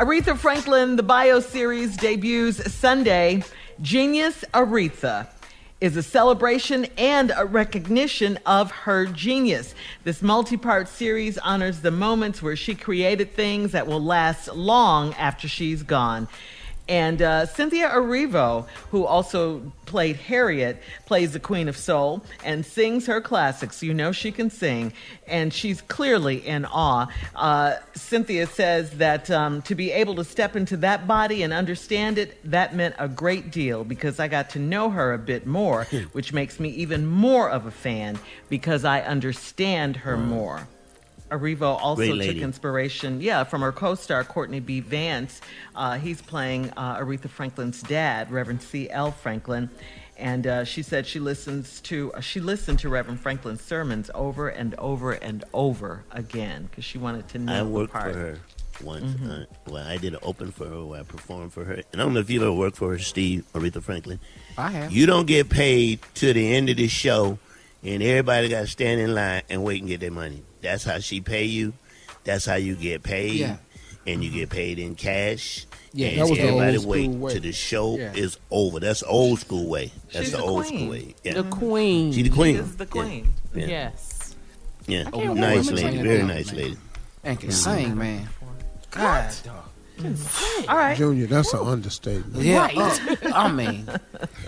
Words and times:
Aretha 0.00 0.34
Franklin, 0.34 0.96
the 0.96 1.02
bio 1.02 1.40
series 1.40 1.94
debuts 1.94 2.72
Sunday. 2.72 3.44
Genius 3.82 4.46
Aretha 4.54 5.26
is 5.82 5.94
a 5.94 6.02
celebration 6.02 6.86
and 6.96 7.30
a 7.36 7.44
recognition 7.44 8.38
of 8.46 8.70
her 8.70 9.04
genius. 9.04 9.74
This 10.04 10.22
multi 10.22 10.56
part 10.56 10.88
series 10.88 11.36
honors 11.36 11.82
the 11.82 11.90
moments 11.90 12.40
where 12.40 12.56
she 12.56 12.74
created 12.74 13.34
things 13.34 13.72
that 13.72 13.86
will 13.86 14.02
last 14.02 14.48
long 14.54 15.12
after 15.16 15.46
she's 15.46 15.82
gone. 15.82 16.28
And 16.90 17.22
uh, 17.22 17.46
Cynthia 17.46 17.88
Erivo, 17.88 18.66
who 18.90 19.06
also 19.06 19.60
played 19.86 20.16
Harriet, 20.16 20.82
plays 21.06 21.32
the 21.32 21.38
Queen 21.38 21.68
of 21.68 21.76
Soul 21.76 22.24
and 22.44 22.66
sings 22.66 23.06
her 23.06 23.20
classics. 23.20 23.80
You 23.80 23.94
know 23.94 24.10
she 24.10 24.32
can 24.32 24.50
sing, 24.50 24.92
and 25.28 25.54
she's 25.54 25.82
clearly 25.82 26.44
in 26.44 26.64
awe. 26.64 27.06
Uh, 27.36 27.76
Cynthia 27.94 28.48
says 28.48 28.90
that 28.98 29.30
um, 29.30 29.62
to 29.62 29.76
be 29.76 29.92
able 29.92 30.16
to 30.16 30.24
step 30.24 30.56
into 30.56 30.76
that 30.78 31.06
body 31.06 31.44
and 31.44 31.52
understand 31.52 32.18
it, 32.18 32.36
that 32.50 32.74
meant 32.74 32.96
a 32.98 33.06
great 33.06 33.52
deal 33.52 33.84
because 33.84 34.18
I 34.18 34.26
got 34.26 34.50
to 34.50 34.58
know 34.58 34.90
her 34.90 35.12
a 35.12 35.18
bit 35.18 35.46
more, 35.46 35.84
which 36.10 36.32
makes 36.32 36.58
me 36.58 36.70
even 36.70 37.06
more 37.06 37.48
of 37.48 37.66
a 37.66 37.70
fan 37.70 38.18
because 38.48 38.84
I 38.84 39.02
understand 39.02 39.94
her 39.94 40.16
more. 40.16 40.66
Erivo 41.30 41.78
also 41.80 42.16
took 42.16 42.36
inspiration, 42.36 43.20
yeah, 43.20 43.44
from 43.44 43.62
her 43.62 43.72
co-star 43.72 44.24
Courtney 44.24 44.60
B. 44.60 44.80
Vance. 44.80 45.40
Uh, 45.74 45.98
he's 45.98 46.20
playing 46.20 46.70
uh, 46.76 46.98
Aretha 46.98 47.28
Franklin's 47.28 47.82
dad, 47.82 48.30
Reverend 48.30 48.62
C. 48.62 48.90
L. 48.90 49.12
Franklin, 49.12 49.70
and 50.16 50.46
uh, 50.46 50.64
she 50.64 50.82
said 50.82 51.06
she 51.06 51.20
listens 51.20 51.80
to 51.82 52.12
uh, 52.12 52.20
she 52.20 52.40
listened 52.40 52.78
to 52.80 52.88
Reverend 52.88 53.20
Franklin's 53.20 53.62
sermons 53.62 54.10
over 54.14 54.48
and 54.48 54.74
over 54.74 55.12
and 55.12 55.44
over 55.54 56.04
again 56.10 56.68
because 56.70 56.84
she 56.84 56.98
wanted 56.98 57.28
to 57.28 57.38
know. 57.38 57.60
I 57.60 57.62
worked 57.62 57.92
the 57.92 57.98
part. 57.98 58.12
for 58.12 58.18
her 58.18 58.38
once. 58.82 59.04
Mm-hmm. 59.04 59.30
Uh, 59.30 59.44
well, 59.68 59.86
I 59.86 59.96
did 59.96 60.14
an 60.14 60.20
open 60.22 60.50
for 60.52 60.66
her 60.66 60.84
where 60.84 61.00
I 61.00 61.02
performed 61.04 61.52
for 61.52 61.64
her. 61.64 61.74
And 61.74 61.84
I 61.94 61.98
don't 61.98 62.14
know 62.14 62.20
if 62.20 62.30
you've 62.30 62.42
ever 62.42 62.52
worked 62.52 62.76
for 62.76 62.90
her, 62.90 62.98
Steve, 62.98 63.44
Aretha 63.54 63.82
Franklin. 63.82 64.20
I 64.58 64.70
have. 64.70 64.92
You 64.92 65.06
don't 65.06 65.26
get 65.26 65.48
paid 65.48 66.00
to 66.16 66.32
the 66.32 66.54
end 66.54 66.70
of 66.70 66.76
the 66.76 66.88
show, 66.88 67.38
and 67.82 68.02
everybody 68.02 68.48
got 68.48 68.62
to 68.62 68.66
stand 68.66 69.00
in 69.00 69.14
line 69.14 69.42
and 69.48 69.62
wait 69.62 69.80
and 69.80 69.88
get 69.88 70.00
their 70.00 70.10
money. 70.10 70.42
That's 70.62 70.84
how 70.84 70.98
she 70.98 71.20
pay 71.20 71.44
you. 71.44 71.72
That's 72.24 72.44
how 72.44 72.54
you 72.56 72.76
get 72.76 73.02
paid. 73.02 73.32
Yeah. 73.40 73.56
And 74.06 74.24
you 74.24 74.30
get 74.30 74.50
paid 74.50 74.78
in 74.78 74.94
cash. 74.94 75.66
Yeah, 75.92 76.08
and 76.08 76.18
that 76.20 76.28
was 76.28 76.38
the 76.38 76.44
everybody 76.44 76.76
old 76.78 76.86
wait 76.86 77.04
school 77.04 77.18
way. 77.18 77.32
till 77.32 77.42
the 77.42 77.52
show 77.52 77.96
Yeah. 77.98 78.12
is 78.14 78.38
over. 78.50 78.80
That's 78.80 79.00
the 79.00 79.06
old 79.06 79.40
school 79.40 79.68
way. 79.68 79.92
That's 80.12 80.26
She's 80.26 80.32
the 80.32 80.38
the 80.38 80.44
old 80.44 80.64
queen. 80.66 80.78
school 80.78 80.90
way. 80.90 81.14
Yeah. 81.24 81.32
The 81.34 81.42
queen. 81.44 82.12
She 82.12 82.22
the 82.22 82.30
queen. 82.30 82.54
She 82.56 82.60
is 82.62 82.76
the 82.76 82.86
queen. 82.86 83.32
Yeah. 83.54 83.66
Yes. 83.66 84.34
Yeah. 84.86 85.04
I 85.06 85.10
can't 85.10 85.34
Nice 85.36 85.70
lady. 85.70 85.82
Sing 85.92 86.02
Very 86.02 86.18
down, 86.18 86.28
nice 86.28 86.46
man. 86.52 86.56
lady. 86.62 86.76
And 87.24 87.40
can 87.40 87.50
sing, 87.50 87.98
man. 87.98 88.28
God, 88.90 89.32
dog. 89.44 89.64
All 90.68 90.76
right. 90.76 90.96
Junior, 90.96 91.26
that's 91.26 91.52
an 91.52 91.60
understatement. 91.60 92.42
Yeah, 92.42 92.60
Right. 92.60 92.76
uh, 92.78 93.32
I 93.34 93.52
mean, 93.52 93.86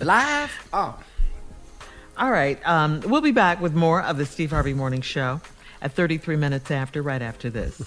live. 0.00 0.52
Oh, 0.72 0.98
All 2.18 2.30
right. 2.30 2.58
Um, 2.68 3.00
we'll 3.06 3.20
be 3.22 3.30
back 3.32 3.60
with 3.60 3.74
more 3.74 4.02
of 4.02 4.18
the 4.18 4.26
Steve 4.26 4.50
Harvey 4.50 4.74
Morning 4.74 5.00
Show 5.00 5.40
at 5.82 5.92
33 5.92 6.36
minutes 6.36 6.70
after, 6.70 7.02
right 7.02 7.22
after 7.22 7.50
this. 7.50 7.82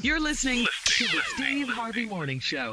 You're 0.00 0.20
listening 0.20 0.66
to 0.84 1.04
the 1.04 1.20
Steve 1.34 1.68
Harvey 1.68 2.06
Morning 2.06 2.38
Show. 2.38 2.72